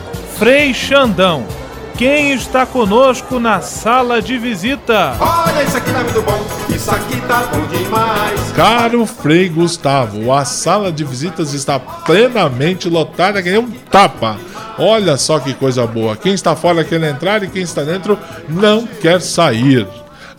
Frei 0.41 0.73
Xandão, 0.73 1.45
quem 1.99 2.31
está 2.33 2.65
conosco 2.65 3.39
na 3.39 3.61
sala 3.61 4.19
de 4.19 4.39
visita? 4.39 5.15
Olha, 5.19 5.61
isso 5.61 5.77
aqui 5.77 5.91
tá 5.91 6.03
muito 6.03 6.21
bom, 6.23 6.43
isso 6.75 6.89
aqui 6.89 7.21
tá 7.27 7.43
bom 7.43 7.63
demais. 7.67 8.51
Caro 8.55 9.05
Frei 9.05 9.49
Gustavo, 9.49 10.33
a 10.33 10.43
sala 10.43 10.91
de 10.91 11.03
visitas 11.03 11.53
está 11.53 11.79
plenamente 11.79 12.89
lotada 12.89 13.39
que 13.43 13.51
nem 13.51 13.59
um 13.59 13.69
tapa. 13.69 14.35
Olha 14.79 15.15
só 15.15 15.37
que 15.37 15.53
coisa 15.53 15.85
boa. 15.85 16.17
Quem 16.17 16.33
está 16.33 16.55
fora 16.55 16.83
quer 16.83 17.03
entrar 17.03 17.43
e 17.43 17.47
quem 17.47 17.61
está 17.61 17.83
dentro 17.83 18.17
não 18.49 18.87
quer 18.87 19.21
sair. 19.21 19.87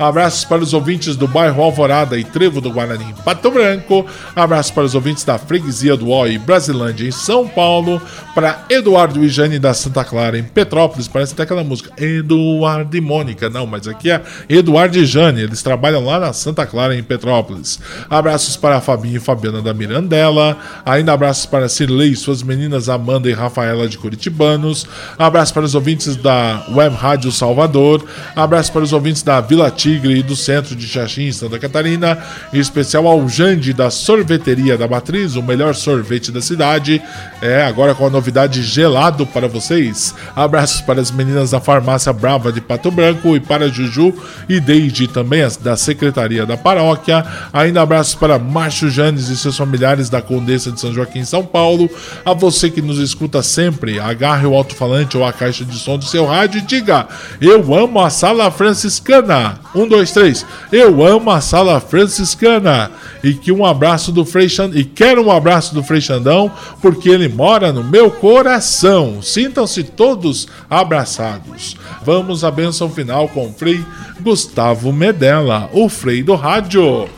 Abraços 0.02 0.44
para 0.44 0.60
os 0.60 0.74
ouvintes 0.74 1.14
do 1.14 1.28
bairro 1.28 1.62
Alvorada 1.62 2.18
e 2.18 2.24
Trevo 2.24 2.60
do 2.60 2.72
Guarani 2.72 3.04
em 3.04 3.22
Pato 3.22 3.52
Branco. 3.52 4.04
Abraços 4.34 4.72
para 4.72 4.82
os 4.82 4.96
ouvintes 4.96 5.22
da 5.22 5.38
Freguesia 5.38 5.96
do 5.96 6.12
e 6.26 6.38
Brasilândia 6.38 7.06
em 7.06 7.12
São 7.12 7.46
Paulo. 7.46 8.02
Para 8.34 8.64
Eduardo 8.68 9.22
e 9.24 9.28
Jane 9.28 9.60
da 9.60 9.72
Santa 9.72 10.04
Clara 10.04 10.36
em 10.36 10.42
Petrópolis. 10.42 11.06
Parece 11.06 11.34
até 11.34 11.44
aquela 11.44 11.62
música 11.62 11.92
Eduardo 11.96 12.96
e 12.96 13.00
Mônica. 13.00 13.48
Não, 13.48 13.64
mas 13.64 13.86
aqui 13.86 14.10
é 14.10 14.20
Eduardo 14.48 14.98
e 14.98 15.06
Jane. 15.06 15.42
Eles 15.42 15.62
trabalham 15.62 16.04
lá 16.04 16.18
na 16.18 16.32
Santa 16.32 16.66
Clara 16.66 16.96
em 16.96 17.02
Petrópolis. 17.02 17.78
Abraços 18.10 18.56
para 18.56 18.78
a 18.78 18.80
Fabinho 18.80 19.18
e 19.18 19.20
Fabiana 19.20 19.62
da 19.62 19.72
Mirandela. 19.72 20.56
Ainda 20.84 21.12
abraços 21.12 21.46
para 21.46 21.68
Cirlei 21.68 22.10
e 22.10 22.16
suas 22.16 22.42
meninas 22.42 22.88
Amanda 22.88 23.30
e 23.30 23.32
Rafaela 23.32 23.88
de 23.88 23.98
Curitibanos. 23.98 24.84
Abraços 25.16 25.52
para 25.52 25.64
os 25.64 25.76
ouvintes 25.76 26.16
da 26.16 26.66
Web 26.74 26.96
Rádio 26.96 27.30
Salvador. 27.30 28.04
Abraços 28.34 28.70
para 28.70 28.82
os 28.82 28.92
ouvintes 28.92 29.22
da 29.22 29.40
Vila 29.40 29.70
Tigre 29.92 30.20
e 30.20 30.22
do 30.22 30.34
centro 30.34 30.74
de 30.74 30.86
Xaxim, 30.88 31.30
Santa 31.32 31.58
Catarina, 31.58 32.18
em 32.52 32.58
especial 32.58 33.06
ao 33.06 33.28
Jande 33.28 33.74
da 33.74 33.90
Sorveteria 33.90 34.78
da 34.78 34.88
Matriz, 34.88 35.36
o 35.36 35.42
melhor 35.42 35.74
sorvete 35.74 36.32
da 36.32 36.40
cidade. 36.40 37.02
É, 37.42 37.62
agora 37.64 37.94
com 37.94 38.06
a 38.06 38.10
novidade 38.10 38.62
gelado 38.62 39.26
para 39.26 39.46
vocês. 39.46 40.14
Abraços 40.34 40.80
para 40.80 41.00
as 41.00 41.10
meninas 41.10 41.50
da 41.50 41.60
Farmácia 41.60 42.12
Brava 42.12 42.50
de 42.50 42.60
Pato 42.60 42.90
Branco 42.90 43.36
e 43.36 43.40
para 43.40 43.68
Juju 43.68 44.14
e 44.48 44.60
Deide 44.60 45.08
também 45.08 45.42
da 45.60 45.76
Secretaria 45.76 46.46
da 46.46 46.56
Paróquia. 46.56 47.24
Ainda 47.52 47.82
abraços 47.82 48.14
para 48.14 48.38
Márcio 48.38 48.88
Janes 48.88 49.28
e 49.28 49.36
seus 49.36 49.56
familiares 49.56 50.08
da 50.08 50.22
Condessa 50.22 50.72
de 50.72 50.80
São 50.80 50.92
Joaquim, 50.92 51.24
São 51.24 51.44
Paulo. 51.44 51.90
A 52.24 52.32
você 52.32 52.70
que 52.70 52.80
nos 52.80 52.98
escuta 52.98 53.42
sempre, 53.42 53.98
agarre 53.98 54.46
o 54.46 54.54
alto-falante 54.54 55.18
ou 55.18 55.24
a 55.24 55.32
caixa 55.32 55.64
de 55.64 55.76
som 55.76 55.98
do 55.98 56.04
seu 56.04 56.24
rádio 56.24 56.60
e 56.60 56.62
diga: 56.62 57.08
Eu 57.40 57.74
amo 57.74 58.00
a 58.00 58.08
Sala 58.08 58.50
Franciscana. 58.50 59.58
Dois, 59.86 60.12
três. 60.12 60.44
Eu 60.70 61.04
amo 61.04 61.30
a 61.30 61.40
sala 61.40 61.80
franciscana. 61.80 62.90
E 63.22 63.34
que 63.34 63.52
um 63.52 63.64
abraço 63.64 64.10
do 64.12 64.24
Frei. 64.24 64.48
E 64.74 64.84
quero 64.84 65.24
um 65.24 65.30
abraço 65.30 65.74
do 65.74 65.82
Frei 65.82 66.00
Xandão, 66.00 66.50
porque 66.80 67.08
ele 67.08 67.28
mora 67.28 67.72
no 67.72 67.84
meu 67.84 68.10
coração. 68.10 69.22
Sintam-se 69.22 69.84
todos 69.84 70.48
abraçados. 70.68 71.76
Vamos 72.04 72.44
à 72.44 72.50
bênção 72.50 72.90
final 72.90 73.28
com 73.28 73.48
o 73.48 73.52
Frei 73.52 73.84
Gustavo 74.20 74.92
Medella, 74.92 75.68
o 75.72 75.88
Frei 75.88 76.22
do 76.22 76.34
Rádio. 76.34 77.08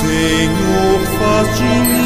Senhor, 0.00 1.00
faz 1.18 1.56
de 1.56 1.62
mim 1.62 2.05